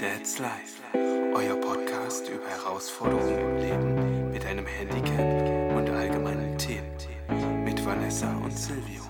[0.00, 0.80] That's Life,
[1.34, 8.50] euer Podcast über Herausforderungen im Leben mit einem Handicap und allgemeinen Themen mit Vanessa und
[8.50, 9.02] Silvio.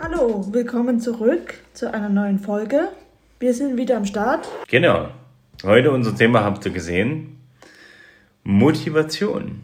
[0.00, 2.90] Hallo, willkommen zurück zu einer neuen Folge.
[3.40, 4.48] Wir sind wieder am Start.
[4.68, 5.08] Genau.
[5.64, 7.37] Heute unser Thema habt ihr gesehen.
[8.50, 9.60] Motivation.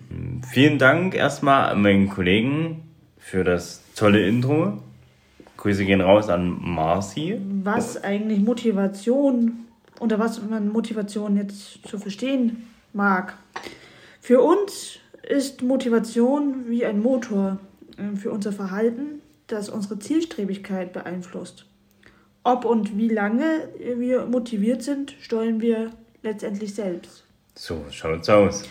[0.47, 2.83] Vielen Dank erstmal an meinen Kollegen
[3.17, 4.83] für das tolle Intro.
[5.57, 7.41] Grüße gehen raus an Marci.
[7.63, 9.65] Was eigentlich Motivation
[10.01, 13.39] oder was man Motivation jetzt zu verstehen mag.
[14.21, 17.61] Für uns ist Motivation wie ein Motor
[17.97, 21.65] äh, für unser Verhalten, das unsere Zielstrebigkeit beeinflusst.
[22.43, 23.67] Ob und wie lange
[23.97, 25.91] wir motiviert sind, steuern wir
[26.23, 27.24] letztendlich selbst.
[27.55, 28.65] So schaut's aus.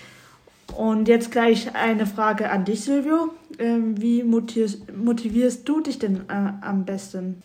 [0.75, 3.30] Und jetzt gleich eine Frage an dich, Silvio.
[3.59, 7.44] Ähm, Wie motivierst, motivierst du dich denn äh, am besten?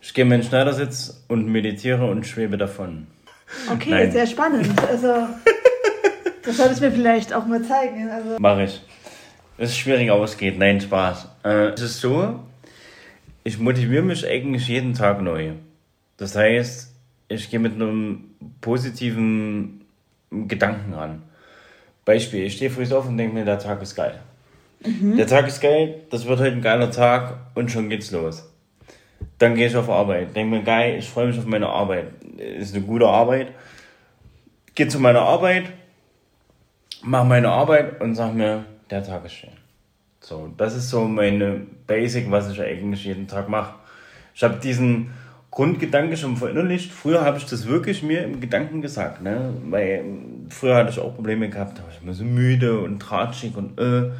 [0.00, 3.06] Ich gehe in meinen Schneidersitz und meditiere und schwebe davon.
[3.72, 4.12] Okay, Nein.
[4.12, 4.68] sehr spannend.
[4.88, 5.06] Also,
[6.44, 8.08] das solltest du mir vielleicht auch mal zeigen.
[8.08, 8.82] Also, Mache ich.
[9.58, 10.58] Es ist schwierig, aber es geht.
[10.58, 11.28] Nein, Spaß.
[11.44, 12.40] Äh, es ist so,
[13.42, 15.52] ich motiviere mich eigentlich jeden Tag neu.
[16.18, 16.92] Das heißt,
[17.28, 19.75] ich gehe mit einem positiven
[20.30, 21.22] Gedanken ran.
[22.04, 24.20] Beispiel, ich stehe früh auf und denke mir, der Tag ist geil.
[24.80, 28.48] Der Tag ist geil, das wird heute ein geiler Tag und schon geht's los.
[29.38, 32.06] Dann gehe ich auf Arbeit, denke mir, geil, ich freue mich auf meine Arbeit.
[32.38, 33.52] Ist eine gute Arbeit.
[34.74, 35.72] Gehe zu meiner Arbeit,
[37.02, 39.50] mache meine Arbeit und sag mir, der Tag ist schön.
[40.20, 43.74] So, das ist so meine Basic, was ich eigentlich jeden Tag mache.
[44.34, 45.10] Ich habe diesen
[45.56, 46.92] Grundgedanke schon verinnerlicht.
[46.92, 49.54] Früher habe ich das wirklich mir im Gedanken gesagt, ne?
[49.70, 50.04] Weil
[50.50, 53.80] früher hatte ich auch Probleme gehabt, da war ich immer so müde und tratschig und
[53.80, 54.10] äh.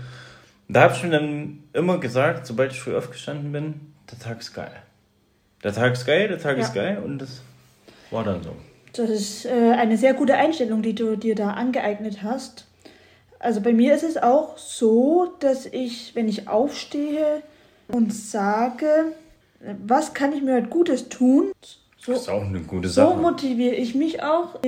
[0.68, 3.74] Da habe ich mir dann immer gesagt, sobald ich früh aufgestanden bin,
[4.10, 4.72] der Tag ist geil.
[5.62, 6.64] Der Tag ist geil, der Tag Ja.
[6.64, 7.42] ist geil und das
[8.10, 8.56] war dann so.
[8.94, 12.66] das ist äh, eine sehr gute Einstellung, die du dir da angeeignet hast.
[13.40, 17.42] Also bei mir ist es auch so, dass ich, wenn ich aufstehe
[17.88, 19.12] und sage,
[19.86, 21.52] was kann ich mir heute Gutes tun,
[22.06, 23.16] so, Das ist auch eine gute So Sache.
[23.16, 24.60] motiviere ich mich auch.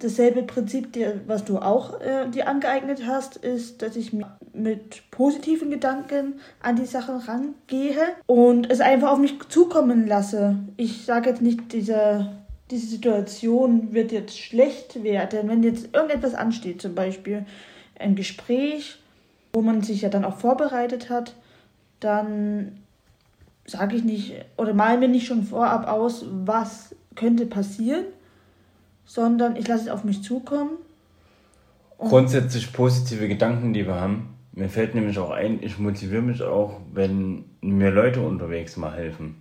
[0.00, 0.88] Dasselbe Prinzip,
[1.28, 4.12] was du auch äh, dir angeeignet hast, ist, dass ich
[4.52, 7.94] mit positiven Gedanken an die Sachen rangehe
[8.26, 10.56] und es einfach auf mich zukommen lasse.
[10.76, 12.32] Ich sage jetzt nicht, dieser,
[12.72, 17.46] diese Situation wird jetzt schlecht werden, wenn jetzt irgendetwas ansteht, zum Beispiel
[18.00, 18.98] ein Gespräch,
[19.52, 21.34] wo man sich ja dann auch vorbereitet hat,
[22.00, 22.79] dann
[23.70, 28.04] sage ich nicht oder mal mir nicht schon vorab aus, was könnte passieren,
[29.04, 30.70] sondern ich lasse es auf mich zukommen.
[31.98, 34.34] Grundsätzlich positive Gedanken, die wir haben.
[34.52, 39.36] Mir fällt nämlich auch ein, ich motiviere mich auch, wenn mir Leute unterwegs mal helfen.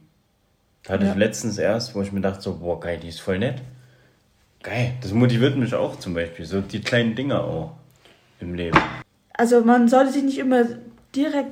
[0.88, 1.12] Hatte Ja.
[1.12, 3.62] ich letztens erst, wo ich mir dachte, so, boah, geil, die ist voll nett.
[4.62, 6.46] Geil, das motiviert mich auch zum Beispiel.
[6.46, 7.72] So die kleinen Dinge auch
[8.40, 8.78] im Leben.
[9.34, 10.64] Also man sollte sich nicht immer
[11.16, 11.52] direkt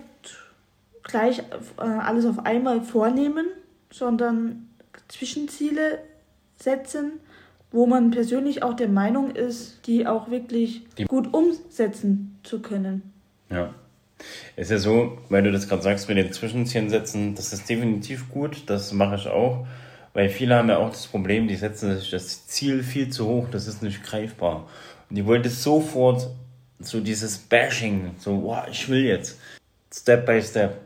[1.07, 3.47] gleich äh, alles auf einmal vornehmen,
[3.91, 4.67] sondern
[5.07, 5.99] Zwischenziele
[6.57, 7.13] setzen,
[7.71, 13.13] wo man persönlich auch der Meinung ist, die auch wirklich Die- gut umsetzen zu können.
[13.49, 13.73] Ja.
[14.55, 18.29] Ist ja so, weil du das gerade sagst mit den Zwischenzielen setzen, das ist definitiv
[18.29, 19.67] gut, das mache ich auch.
[20.13, 23.47] Weil viele haben ja auch das Problem, die setzen sich das Ziel viel zu hoch,
[23.51, 24.67] das ist nicht greifbar.
[25.09, 26.31] Und die das sofort,
[26.79, 29.39] so dieses Bashing, so, wow, ich will jetzt.
[29.93, 30.77] Step by Step.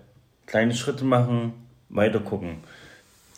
[0.52, 1.54] Kleine Schritte machen,
[1.88, 2.58] weiter gucken.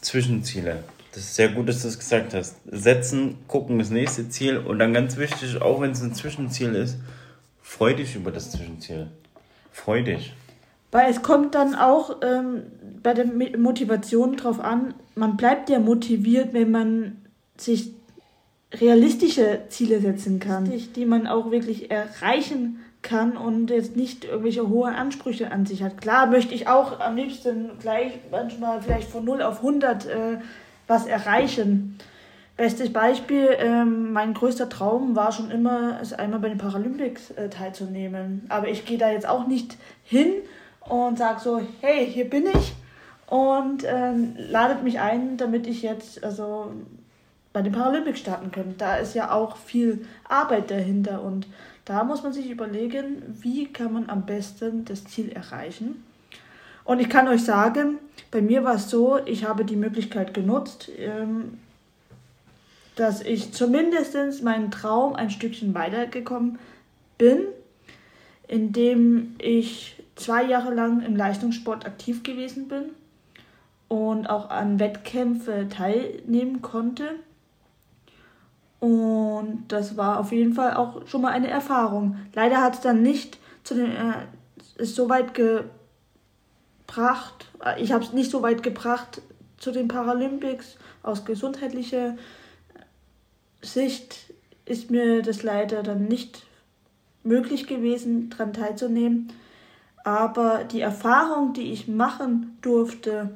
[0.01, 0.83] Zwischenziele.
[1.11, 2.55] Das ist sehr gut, dass du das gesagt hast.
[2.65, 6.97] Setzen, gucken, das nächste Ziel und dann ganz wichtig, auch wenn es ein Zwischenziel ist,
[7.61, 9.11] freu dich über das Zwischenziel.
[9.71, 10.33] Freu dich.
[10.91, 12.63] Weil es kommt dann auch ähm,
[13.03, 17.21] bei der Motivation drauf an, man bleibt ja motiviert, wenn man
[17.57, 17.91] sich
[18.73, 24.93] realistische Ziele setzen kann, die man auch wirklich erreichen kann und jetzt nicht irgendwelche hohe
[24.93, 25.99] Ansprüche an sich hat.
[26.01, 30.37] Klar möchte ich auch am liebsten gleich manchmal vielleicht von 0 auf 100 äh,
[30.87, 31.99] was erreichen.
[32.55, 37.49] Bestes Beispiel, ähm, mein größter Traum war schon immer, es einmal bei den Paralympics äh,
[37.49, 38.45] teilzunehmen.
[38.49, 40.33] Aber ich gehe da jetzt auch nicht hin
[40.81, 42.73] und sage so, hey, hier bin ich
[43.27, 46.71] und ähm, ladet mich ein, damit ich jetzt also
[47.53, 48.75] bei den Paralympics starten kann.
[48.77, 51.47] Da ist ja auch viel Arbeit dahinter und
[51.85, 56.03] da muss man sich überlegen, wie kann man am besten das Ziel erreichen.
[56.85, 57.99] Und ich kann euch sagen,
[58.31, 61.59] bei mir war es so, ich habe die Möglichkeit genutzt, ähm,
[62.95, 66.59] dass ich zumindest meinen Traum ein Stückchen weitergekommen
[67.17, 67.47] bin.
[68.47, 72.89] indem ich zwei Jahre lang im Leistungssport aktiv gewesen bin
[73.87, 77.15] und auch an Wettkämpfe teilnehmen konnte.
[78.83, 82.17] Und das war auf jeden Fall auch schon mal eine Erfahrung.
[82.33, 84.25] Leider hat es dann nicht zu den, äh,
[84.75, 85.71] ist so weit gebracht,
[87.77, 89.21] ich habe es nicht so weit gebracht
[89.55, 92.17] zu den Paralympics aus gesundheitlicher
[93.61, 94.33] Sicht
[94.65, 96.45] ist mir das leider dann nicht
[97.23, 99.31] möglich gewesen, daran teilzunehmen.
[100.03, 103.29] Aber die Erfahrung, die ich machen durfte,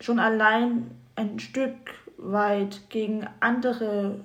[0.00, 1.76] schon allein ein Stück
[2.16, 4.18] weit gegen andere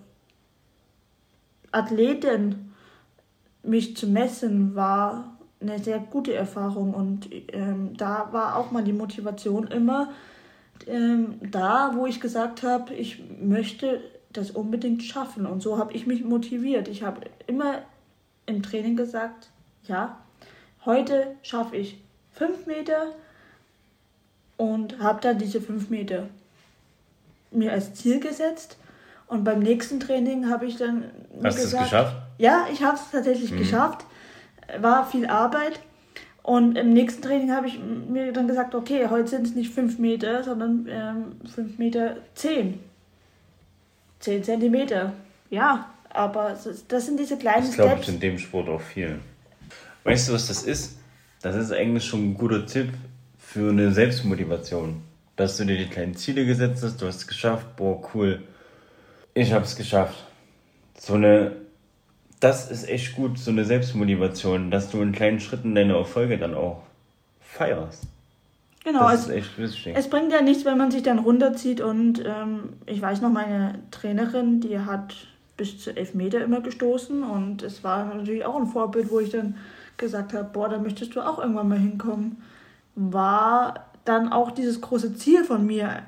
[1.72, 2.74] Athleten
[3.64, 6.94] mich zu messen, war eine sehr gute Erfahrung.
[6.94, 10.10] Und ähm, da war auch mal die Motivation immer
[10.88, 14.02] ähm, da, wo ich gesagt habe, ich möchte
[14.34, 15.46] das unbedingt schaffen.
[15.46, 16.88] Und so habe ich mich motiviert.
[16.88, 17.80] Ich habe immer
[18.46, 19.50] im Training gesagt,
[19.88, 20.18] ja,
[20.86, 22.02] heute schaffe ich
[22.32, 23.14] fünf Meter
[24.58, 26.30] und habe dann diese fünf Meter
[27.52, 28.78] mir als Ziel gesetzt.
[29.32, 31.06] Und beim nächsten Training habe ich dann
[31.42, 32.18] Hast du es geschafft?
[32.38, 33.60] Ja, ich habe es tatsächlich mhm.
[33.60, 34.06] geschafft.
[34.82, 35.80] War viel Arbeit.
[36.44, 40.00] Und im nächsten Training habe ich mir dann gesagt, okay, heute sind es nicht fünf
[40.00, 42.80] Meter, sondern ähm, fünf Meter zehn.
[44.20, 45.14] 10 Zentimeter.
[45.50, 46.58] Ja, aber
[46.90, 49.18] das sind diese kleinen Das glaube ich in dem Sport auch viel.
[50.04, 50.98] Weißt du, was das ist?
[51.42, 52.90] Das ist eigentlich schon ein guter Tipp
[53.40, 55.02] für eine Selbstmotivation.
[55.38, 58.42] Dass du dir die kleinen Ziele gesetzt hast, du hast es geschafft, boah, cool.
[59.34, 60.26] Ich habe es geschafft.
[60.98, 61.56] So eine,
[62.40, 66.54] das ist echt gut, so eine Selbstmotivation, dass du in kleinen Schritten deine Erfolge dann
[66.54, 66.84] auch
[67.40, 68.04] feierst.
[68.84, 69.94] Genau, das es, ist echt wichtig.
[69.96, 73.80] es bringt ja nichts, wenn man sich dann runterzieht und ähm, ich weiß noch, meine
[73.92, 75.16] Trainerin, die hat
[75.56, 79.30] bis zu elf Meter immer gestoßen und es war natürlich auch ein Vorbild, wo ich
[79.30, 79.58] dann
[79.98, 82.42] gesagt habe, boah, da möchtest du auch irgendwann mal hinkommen.
[82.96, 86.02] War dann auch dieses große Ziel von mir,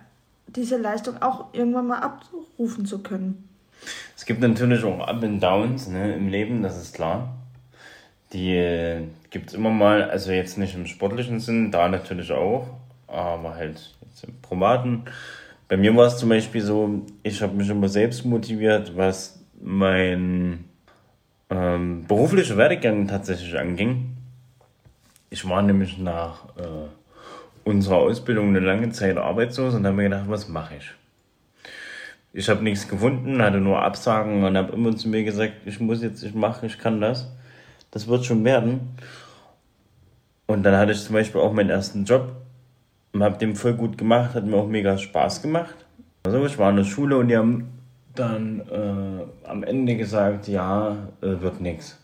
[0.56, 3.50] diese Leistung auch irgendwann mal abrufen zu können.
[4.16, 7.36] Es gibt natürlich auch Up and Downs ne, im Leben, das ist klar.
[8.32, 12.68] Die äh, gibt es immer mal, also jetzt nicht im sportlichen Sinn, da natürlich auch,
[13.08, 15.04] aber halt jetzt im privaten.
[15.68, 20.66] Bei mir war es zum Beispiel so, ich habe mich immer selbst motiviert, was mein
[21.50, 24.18] ähm, beruflicher Werdegang tatsächlich anging.
[25.30, 26.88] Ich war nämlich nach äh,
[27.64, 30.92] unserer Ausbildung eine lange Zeit arbeitslos und habe mir gedacht, was mache ich?
[32.34, 36.02] Ich habe nichts gefunden, hatte nur Absagen und habe immer zu mir gesagt, ich muss
[36.02, 37.28] jetzt, ich mache, ich kann das
[37.94, 38.96] das wird schon werden.
[40.48, 42.36] Und dann hatte ich zum Beispiel auch meinen ersten Job
[43.14, 45.76] und habe den voll gut gemacht, hat mir auch mega Spaß gemacht.
[46.24, 47.70] Also ich war in der Schule und die haben
[48.16, 52.00] dann äh, am Ende gesagt, ja, äh, wird nichts.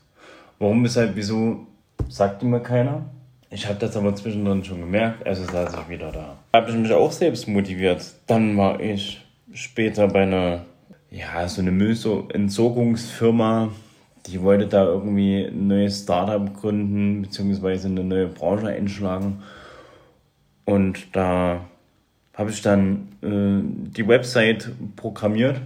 [0.59, 1.67] Warum, weshalb, wieso,
[2.07, 3.05] sagte mir keiner.
[3.51, 6.37] Ich habe das aber zwischendrin schon gemerkt, also saß ich wieder da.
[6.53, 8.05] Habe ich mich auch selbst motiviert.
[8.27, 10.65] Dann war ich später bei einer,
[11.09, 13.69] ja, so eine Müllentsorgungsfirma
[14.27, 19.43] die wollte da irgendwie ein neues Startup gründen, beziehungsweise eine neue Branche einschlagen.
[20.65, 21.65] Und da
[22.33, 25.61] habe ich dann äh, die Website programmiert.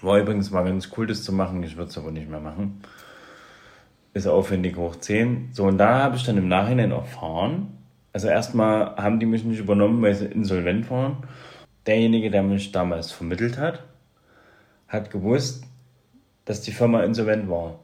[0.00, 1.62] War übrigens mal ganz cool, das zu machen.
[1.62, 2.80] Ich würde es aber nicht mehr machen.
[4.16, 5.50] Ist aufwendig hoch 10.
[5.52, 7.76] So, und da habe ich dann im Nachhinein erfahren.
[8.14, 11.18] Also erstmal haben die mich nicht übernommen, weil sie insolvent waren.
[11.86, 13.84] Derjenige, der mich damals vermittelt hat,
[14.88, 15.64] hat gewusst,
[16.46, 17.80] dass die Firma insolvent war.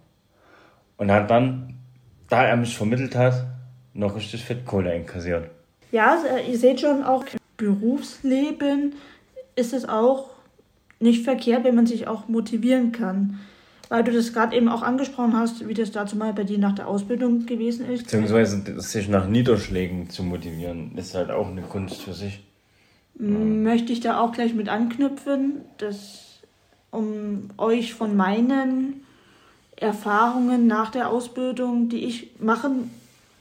[0.96, 1.74] Und hat dann,
[2.30, 3.44] da er mich vermittelt hat,
[3.92, 5.50] noch richtig Fettkohle einkassiert.
[5.90, 7.26] Ja, äh, ihr seht schon, auch
[7.58, 8.94] Berufsleben
[9.54, 10.30] ist es auch
[10.98, 13.38] nicht verkehrt, wenn man sich auch motivieren kann.
[13.92, 16.74] Weil du das gerade eben auch angesprochen hast, wie das dazu mal bei dir nach
[16.74, 18.04] der Ausbildung gewesen ist.
[18.04, 22.42] Beziehungsweise sich nach Niederschlägen zu motivieren, ist halt auch eine Kunst für sich.
[23.18, 26.40] Möchte ich da auch gleich mit anknüpfen, dass
[26.90, 29.04] um euch von meinen
[29.76, 32.90] Erfahrungen nach der Ausbildung, die ich machen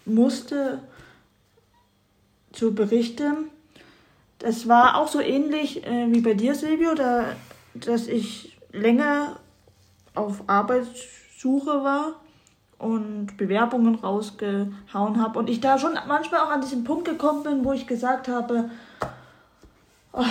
[0.04, 0.80] musste,
[2.52, 3.46] zu berichten.
[4.40, 7.38] Das war auch so ähnlich äh, wie bei dir, Silvio, da,
[7.74, 9.38] dass ich länger
[10.16, 12.16] auf Arbeitssuche war
[12.78, 17.66] und Bewerbungen rausgehauen habe und ich da schon manchmal auch an diesen Punkt gekommen bin,
[17.66, 18.70] wo ich gesagt habe,
[20.14, 20.24] oh,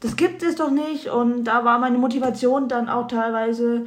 [0.00, 3.86] das gibt es doch nicht und da war meine Motivation dann auch teilweise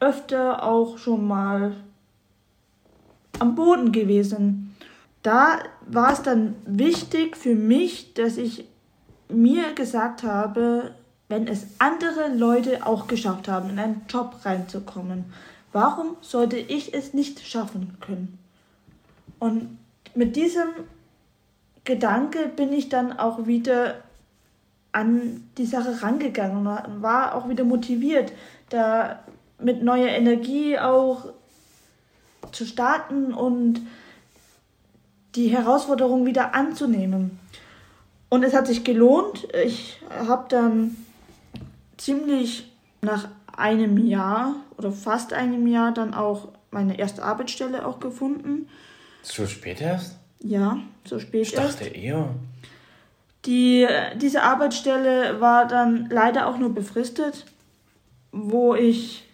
[0.00, 1.76] öfter auch schon mal
[3.38, 4.76] am Boden gewesen.
[5.22, 8.66] Da war es dann wichtig für mich, dass ich
[9.28, 10.94] mir gesagt habe,
[11.30, 15.32] wenn es andere Leute auch geschafft haben, in einen Job reinzukommen,
[15.72, 18.38] Warum sollte ich es nicht schaffen können?
[19.38, 19.78] Und
[20.14, 20.68] mit diesem
[21.84, 24.02] Gedanke bin ich dann auch wieder
[24.92, 28.32] an die Sache rangegangen und war auch wieder motiviert,
[28.70, 29.20] da
[29.60, 31.26] mit neuer Energie auch
[32.50, 33.80] zu starten und
[35.36, 37.38] die Herausforderung wieder anzunehmen.
[38.28, 39.46] Und es hat sich gelohnt.
[39.64, 40.96] Ich habe dann
[42.00, 48.68] ziemlich nach einem Jahr oder fast einem Jahr dann auch meine erste Arbeitsstelle auch gefunden.
[49.22, 50.18] So spät erst?
[50.42, 51.80] Ja, so spät ich erst.
[51.80, 52.34] Ich dachte eher.
[53.46, 57.46] Die, diese Arbeitsstelle war dann leider auch nur befristet,
[58.32, 59.24] wo ich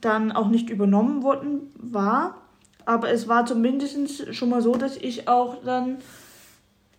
[0.00, 2.38] dann auch nicht übernommen worden war.
[2.86, 5.98] Aber es war zumindest schon mal so, dass ich auch dann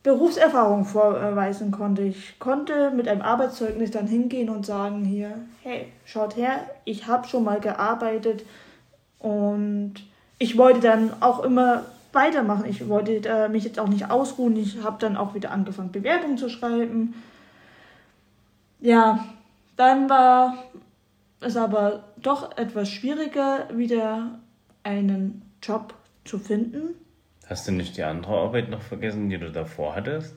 [0.05, 2.03] Berufserfahrung vorweisen konnte.
[2.03, 5.31] Ich konnte mit einem Arbeitszeugnis dann hingehen und sagen hier,
[5.63, 8.45] hey, schaut her, ich habe schon mal gearbeitet
[9.17, 9.95] und
[10.37, 12.65] ich wollte dann auch immer weitermachen.
[12.65, 14.55] Ich wollte äh, mich jetzt auch nicht ausruhen.
[14.57, 17.15] Ich habe dann auch wieder angefangen, Bewerbungen zu schreiben.
[18.81, 19.25] Ja,
[19.75, 20.55] dann war
[21.39, 24.37] es aber doch etwas schwieriger, wieder
[24.83, 25.95] einen Job
[26.25, 26.93] zu finden.
[27.47, 30.33] Hast du nicht die andere Arbeit noch vergessen, die du davor hattest?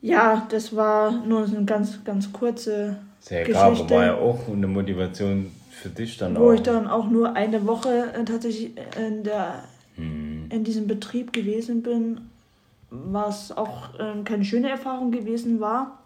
[0.00, 3.94] Ja, das war nur eine ganz, ganz kurze Sehr Geschichte.
[3.94, 6.42] war ja auch eine Motivation für dich dann wo auch.
[6.44, 9.64] Wo ich dann auch nur eine Woche äh, tatsächlich in, der,
[9.96, 10.46] hm.
[10.50, 12.20] in diesem Betrieb gewesen bin,
[12.90, 15.98] was auch äh, keine schöne Erfahrung gewesen war.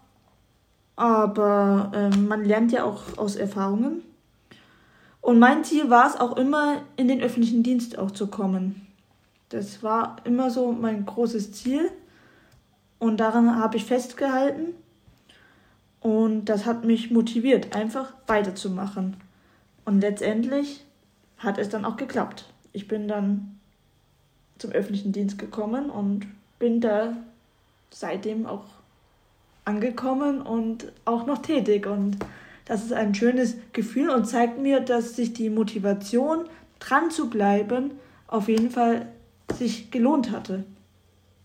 [0.95, 4.01] Aber äh, man lernt ja auch aus Erfahrungen.
[5.21, 8.87] Und mein Ziel war es auch immer, in den öffentlichen Dienst auch zu kommen.
[9.49, 11.91] Das war immer so mein großes Ziel.
[12.99, 14.73] Und daran habe ich festgehalten.
[16.01, 19.17] Und das hat mich motiviert, einfach weiterzumachen.
[19.85, 20.85] Und letztendlich
[21.37, 22.45] hat es dann auch geklappt.
[22.71, 23.59] Ich bin dann
[24.57, 26.27] zum öffentlichen Dienst gekommen und
[26.59, 27.17] bin da
[27.89, 28.65] seitdem auch
[29.65, 31.87] angekommen und auch noch tätig.
[31.87, 32.17] Und
[32.69, 36.45] das ist ein schönes Gefühl und zeigt mir, dass sich die Motivation,
[36.77, 37.91] dran zu bleiben,
[38.27, 39.07] auf jeden Fall
[39.57, 40.63] sich gelohnt hatte.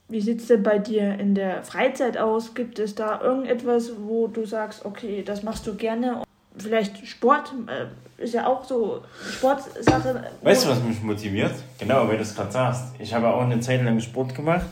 [0.08, 2.54] Wie sieht es denn bei dir in der Freizeit aus?
[2.54, 6.22] Gibt es da irgendetwas, wo du sagst, okay, das machst du gerne?
[6.58, 9.00] Vielleicht Sport äh, ist ja auch so
[9.32, 10.24] Sportsache.
[10.42, 11.54] Weißt du, was mich motiviert?
[11.78, 12.94] Genau, weil du es gerade sagst.
[12.98, 14.66] Ich habe auch eine Zeit lang Sport gemacht.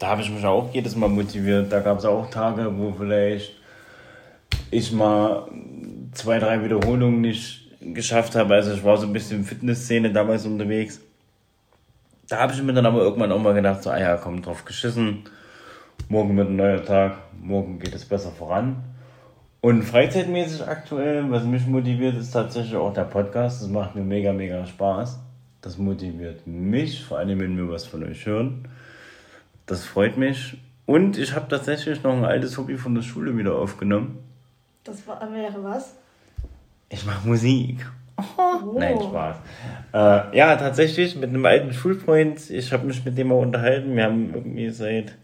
[0.00, 1.70] Da habe ich mich auch jedes Mal motiviert.
[1.70, 3.57] Da gab es auch Tage, wo vielleicht
[4.70, 5.48] ich mal
[6.12, 8.54] zwei, drei Wiederholungen nicht geschafft habe.
[8.54, 11.00] Also ich war so ein bisschen Fitnessszene damals unterwegs.
[12.28, 14.64] Da habe ich mir dann aber irgendwann auch mal gedacht, so, ah ja, komm, drauf
[14.64, 15.24] geschissen.
[16.08, 18.84] Morgen wird ein neuer Tag, morgen geht es besser voran.
[19.60, 23.62] Und freizeitmäßig aktuell, was mich motiviert, ist tatsächlich auch der Podcast.
[23.62, 25.18] Das macht mir mega, mega Spaß.
[25.62, 28.68] Das motiviert mich, vor allem wenn wir was von euch hören.
[29.66, 30.58] Das freut mich.
[30.86, 34.18] Und ich habe tatsächlich noch ein altes Hobby von der Schule wieder aufgenommen.
[34.84, 35.94] Das war, wäre was?
[36.88, 37.86] Ich mache Musik.
[38.16, 38.72] Oh.
[38.78, 39.36] Nein, Spaß.
[39.92, 42.50] Äh, ja, tatsächlich mit einem alten Schulfreund.
[42.50, 43.94] Ich habe mich mit dem mal unterhalten.
[43.94, 45.16] Wir haben irgendwie seit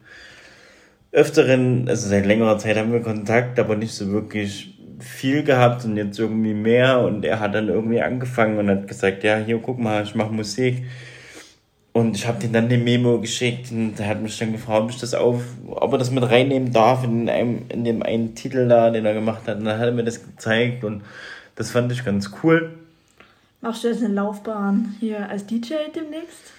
[1.10, 5.96] öfteren, also seit längerer Zeit haben wir Kontakt, aber nicht so wirklich viel gehabt und
[5.96, 7.00] jetzt irgendwie mehr.
[7.00, 10.32] Und er hat dann irgendwie angefangen und hat gesagt, ja, hier, guck mal, ich mache
[10.32, 10.84] Musik.
[11.94, 14.90] Und ich habe den dann eine Memo geschickt und er hat mich dann gefragt, ob
[14.90, 18.66] ich das auf, ob er das mit reinnehmen darf in einem, in dem einen Titel
[18.66, 19.58] da, den er gemacht hat.
[19.58, 21.02] Und dann hat er mir das gezeigt und
[21.54, 22.74] das fand ich ganz cool.
[23.60, 26.50] Machst du jetzt eine Laufbahn hier als DJ demnächst?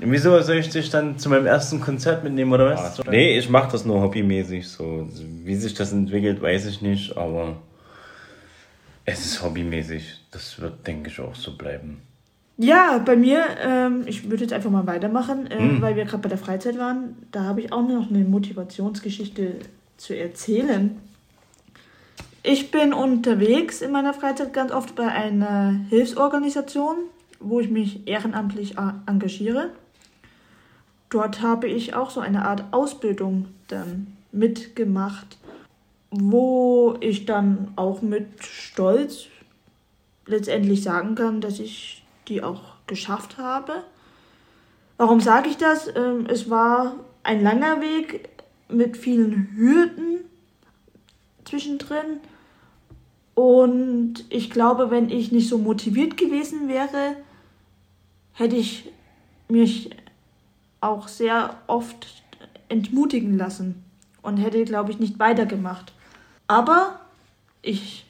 [0.00, 3.00] Wieso soll ich dich dann zu meinem ersten Konzert mitnehmen oder was?
[3.00, 5.08] Ah, nee, ich mache das nur hobbymäßig so.
[5.44, 7.56] Wie sich das entwickelt, weiß ich nicht, aber
[9.06, 10.26] es ist hobbymäßig.
[10.30, 12.02] Das wird, denke ich, auch so bleiben.
[12.60, 15.80] Ja, bei mir, ähm, ich würde jetzt einfach mal weitermachen, äh, hm.
[15.80, 17.16] weil wir gerade bei der Freizeit waren.
[17.30, 19.60] Da habe ich auch noch eine Motivationsgeschichte
[19.96, 20.98] zu erzählen.
[22.42, 26.96] Ich bin unterwegs in meiner Freizeit ganz oft bei einer Hilfsorganisation,
[27.38, 28.74] wo ich mich ehrenamtlich
[29.06, 29.70] engagiere.
[31.10, 35.38] Dort habe ich auch so eine Art Ausbildung dann mitgemacht,
[36.10, 39.26] wo ich dann auch mit Stolz
[40.26, 43.84] letztendlich sagen kann, dass ich die auch geschafft habe.
[44.96, 45.88] Warum sage ich das?
[45.94, 48.28] Ähm, es war ein langer Weg
[48.68, 50.20] mit vielen Hürden
[51.44, 52.20] zwischendrin.
[53.34, 57.16] Und ich glaube, wenn ich nicht so motiviert gewesen wäre,
[58.32, 58.90] hätte ich
[59.48, 59.90] mich
[60.80, 62.24] auch sehr oft
[62.68, 63.84] entmutigen lassen
[64.22, 65.92] und hätte, glaube ich, nicht weitergemacht.
[66.46, 67.00] Aber
[67.62, 68.06] ich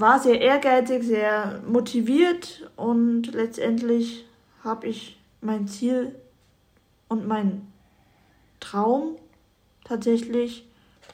[0.00, 4.24] war sehr ehrgeizig, sehr motiviert und letztendlich
[4.62, 6.14] habe ich mein Ziel
[7.08, 7.66] und mein
[8.60, 9.16] Traum
[9.84, 10.66] tatsächlich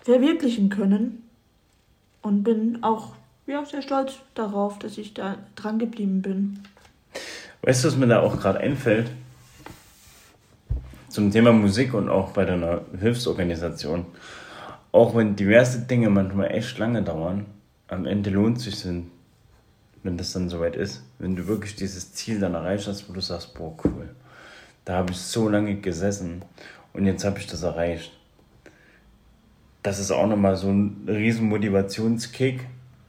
[0.02, 1.28] verwirklichen können
[2.22, 3.14] und bin auch
[3.46, 6.60] ja, sehr stolz darauf, dass ich da dran geblieben bin.
[7.62, 9.10] Weißt du, was mir da auch gerade einfällt?
[11.08, 14.06] Zum Thema Musik und auch bei deiner Hilfsorganisation.
[14.92, 17.46] Auch wenn diverse Dinge manchmal echt lange dauern,
[17.88, 21.02] am Ende lohnt sich, wenn das dann soweit ist.
[21.18, 24.10] Wenn du wirklich dieses Ziel dann erreicht hast, wo du sagst, boah, cool.
[24.84, 26.42] Da habe ich so lange gesessen
[26.92, 28.12] und jetzt habe ich das erreicht.
[29.82, 32.66] Das ist auch nochmal so ein riesen Motivationskick.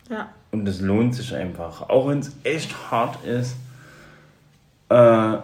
[0.09, 0.29] Ja.
[0.51, 1.89] Und es lohnt sich einfach.
[1.89, 3.55] Auch wenn es echt hart ist,
[4.89, 5.37] äh,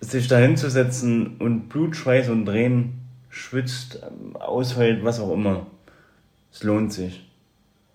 [0.00, 4.00] sich da hinzusetzen und Blut, Schweiß und Tränen schwitzt,
[4.34, 5.66] ausheult, was auch immer.
[6.52, 7.25] Es lohnt sich.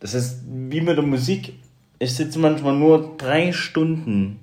[0.02, 1.54] Das ist wie mit der Musik.
[2.00, 4.40] Ich sitze manchmal nur drei Stunden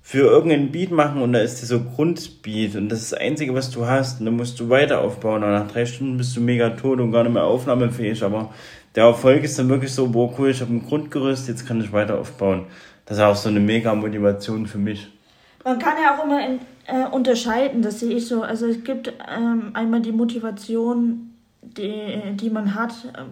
[0.00, 3.72] für irgendeinen Beat machen und da ist dieser Grundbeat und das ist das Einzige, was
[3.72, 6.70] du hast und dann musst du weiter aufbauen und nach drei Stunden bist du mega
[6.70, 8.54] tot und gar nicht mehr aufnahmefähig, aber
[8.94, 11.92] der Erfolg ist dann wirklich so, boah cool, ich habe ein Grundgerüst, jetzt kann ich
[11.92, 12.66] weiter aufbauen.
[13.04, 15.08] Das ist auch so eine mega Motivation für mich.
[15.64, 18.42] Man kann ja auch immer in, äh, unterscheiden, das sehe ich so.
[18.42, 23.22] Also es gibt ähm, einmal die Motivation, die, die man hat äh,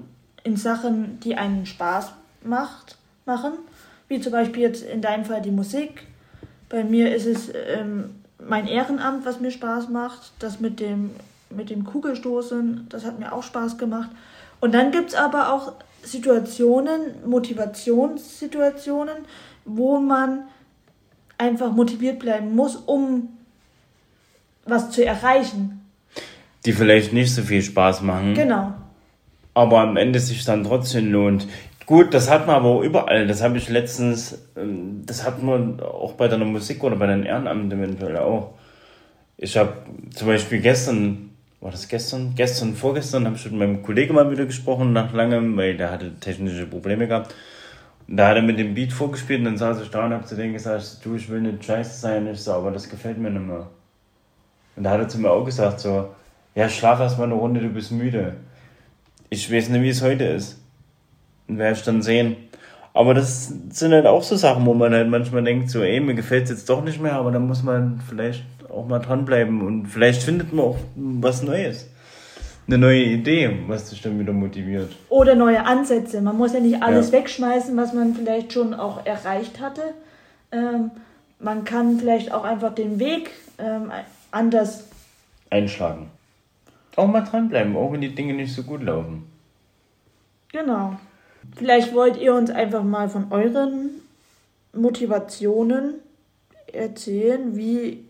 [0.44, 2.12] in Sachen, die einen Spaß
[2.44, 2.96] macht,
[3.26, 3.54] machen,
[4.08, 6.06] wie zum Beispiel jetzt in deinem Fall die Musik
[6.74, 10.32] bei mir ist es ähm, mein Ehrenamt, was mir Spaß macht.
[10.40, 11.10] Das mit dem,
[11.50, 14.10] mit dem Kugelstoßen, das hat mir auch Spaß gemacht.
[14.60, 19.18] Und dann gibt es aber auch Situationen, Motivationssituationen,
[19.64, 20.40] wo man
[21.38, 23.28] einfach motiviert bleiben muss, um
[24.64, 25.80] was zu erreichen.
[26.64, 28.34] Die vielleicht nicht so viel Spaß machen.
[28.34, 28.72] Genau.
[29.54, 31.46] Aber am Ende sich dann trotzdem lohnt.
[31.86, 33.26] Gut, das hat man aber überall.
[33.26, 37.24] Das habe ich letztens, ähm, das hat man auch bei deiner Musik oder bei deinen
[37.24, 38.54] Ehrenamten eventuell auch.
[39.36, 39.74] Ich habe
[40.14, 42.34] zum Beispiel gestern, war das gestern?
[42.34, 46.14] Gestern, vorgestern habe ich mit meinem Kollegen mal wieder gesprochen, nach langem, weil der hatte
[46.20, 47.34] technische Probleme gehabt.
[48.08, 50.24] Und da hat er mit dem Beat vorgespielt und dann saß ich da und habe
[50.24, 52.26] zu denen gesagt, du, ich will nicht scheiße sein.
[52.28, 53.68] Ich so, aber das gefällt mir nicht mehr.
[54.76, 56.14] Und da hat er zu mir auch gesagt so,
[56.54, 58.34] ja, schlaf erst mal eine Runde, du bist müde.
[59.34, 60.58] Ich weiß nicht, wie es heute ist
[61.48, 62.36] werde ich dann sehen.
[62.92, 66.14] Aber das sind halt auch so Sachen, wo man halt manchmal denkt, so, ey, mir
[66.14, 69.86] gefällt es jetzt doch nicht mehr, aber dann muss man vielleicht auch mal dranbleiben und
[69.86, 71.88] vielleicht findet man auch was Neues.
[72.66, 74.92] Eine neue Idee, was dich dann wieder motiviert.
[75.10, 76.22] Oder neue Ansätze.
[76.22, 77.18] Man muss ja nicht alles ja.
[77.18, 79.82] wegschmeißen, was man vielleicht schon auch erreicht hatte.
[80.50, 80.90] Ähm,
[81.40, 83.90] man kann vielleicht auch einfach den Weg ähm,
[84.30, 84.84] anders
[85.50, 86.08] einschlagen.
[86.96, 89.26] Auch mal dranbleiben, auch wenn die Dinge nicht so gut laufen.
[90.52, 90.96] Genau.
[91.56, 93.90] Vielleicht wollt ihr uns einfach mal von euren
[94.72, 95.94] Motivationen
[96.72, 97.56] erzählen.
[97.56, 98.04] Wie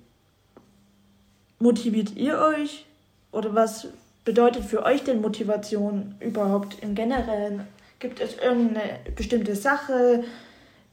[1.59, 2.87] motiviert ihr euch?
[3.33, 3.89] Oder was
[4.25, 7.67] bedeutet für euch denn Motivation überhaupt im Generellen?
[7.99, 10.25] Gibt es irgendeine bestimmte Sache,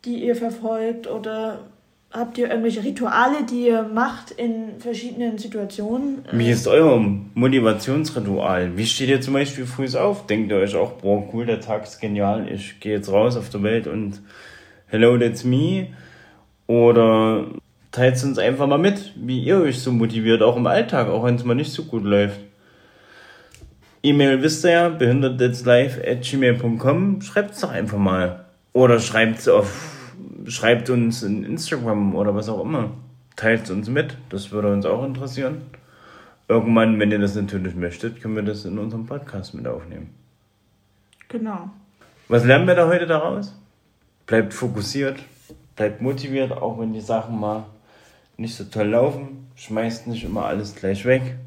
[0.06, 1.08] die ihr verfolgt?
[1.08, 1.60] Oder
[2.12, 6.26] habt ihr irgendwelche Rituale, die ihr macht in verschiedenen Situationen?
[6.32, 7.00] Wie ist euer
[7.34, 8.78] Motivationsritual?
[8.78, 10.28] Wie steht ihr zum Beispiel früh auf?
[10.28, 13.50] Denkt ihr euch auch, boah, cool, der Tag ist genial, ich gehe jetzt raus auf
[13.50, 14.21] der Welt und
[14.88, 15.88] hello, that's me?
[16.67, 17.47] Oder
[17.91, 21.24] teilt es uns einfach mal mit, wie ihr euch so motiviert, auch im Alltag, auch
[21.24, 22.39] wenn es mal nicht so gut läuft.
[24.04, 27.21] E-Mail wisst ihr ja, behindertetslive at gmail.com.
[27.21, 28.45] Schreibt es doch einfach mal.
[28.74, 30.01] Oder schreibt es auf
[30.47, 32.91] schreibt uns in Instagram oder was auch immer.
[33.36, 35.62] Teilt es uns mit, das würde uns auch interessieren.
[36.47, 40.10] Irgendwann, wenn ihr das natürlich möchtet, können wir das in unserem Podcast mit aufnehmen.
[41.30, 41.69] Genau.
[42.27, 43.56] Was lernen wir da heute daraus?
[44.25, 45.19] Bleibt fokussiert,
[45.75, 47.65] bleibt motiviert, auch wenn die Sachen mal
[48.38, 49.47] nicht so toll laufen.
[49.56, 51.38] Schmeißt nicht immer alles gleich weg.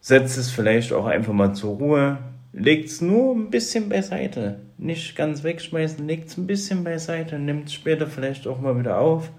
[0.00, 2.18] Setzt es vielleicht auch einfach mal zur Ruhe.
[2.52, 4.60] Legt es nur ein bisschen beiseite.
[4.76, 8.98] Nicht ganz wegschmeißen, legt es ein bisschen beiseite, nimmt es später vielleicht auch mal wieder
[8.98, 9.30] auf.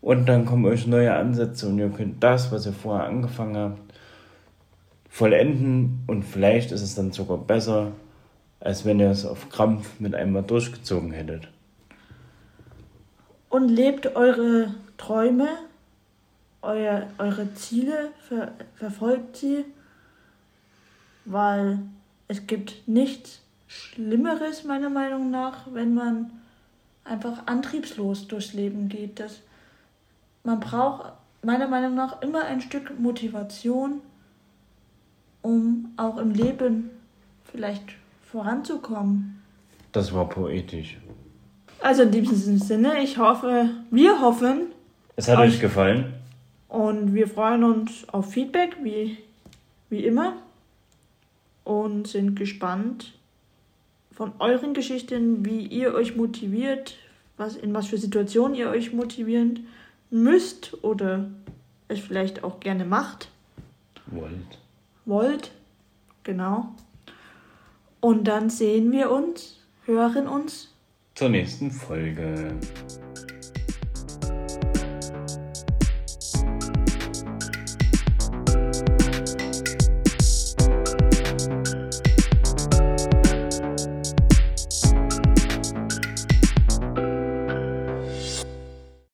[0.00, 3.80] Und dann kommen euch neue Ansätze und ihr könnt das, was ihr vorher angefangen habt,
[5.08, 6.02] vollenden.
[6.06, 7.92] Und vielleicht ist es dann sogar besser,
[8.60, 11.48] als wenn ihr es auf Krampf mit einmal durchgezogen hättet.
[13.48, 15.48] Und lebt eure Träume,
[16.62, 19.64] euer, eure Ziele, ver, verfolgt sie,
[21.26, 21.80] weil
[22.32, 26.30] es gibt nichts Schlimmeres, meiner Meinung nach, wenn man
[27.04, 29.20] einfach antriebslos durchs Leben geht.
[29.20, 29.42] Das,
[30.42, 34.00] man braucht meiner Meinung nach immer ein Stück Motivation,
[35.42, 36.88] um auch im Leben
[37.44, 37.84] vielleicht
[38.22, 39.42] voranzukommen.
[39.92, 40.96] Das war poetisch.
[41.80, 44.68] Also in diesem Sinne, ich hoffe, wir hoffen.
[45.16, 46.14] Es hat euch gefallen.
[46.70, 49.18] Und wir freuen uns auf Feedback, wie,
[49.90, 50.32] wie immer.
[51.72, 53.14] Und sind gespannt
[54.10, 56.96] von euren Geschichten, wie ihr euch motiviert,
[57.38, 59.66] was, in was für Situationen ihr euch motivieren
[60.10, 61.30] müsst oder
[61.88, 63.30] es vielleicht auch gerne macht.
[64.08, 64.58] Wollt.
[65.06, 65.50] Wollt,
[66.24, 66.74] genau.
[68.00, 70.74] Und dann sehen wir uns, hören uns
[71.14, 72.54] zur nächsten Folge.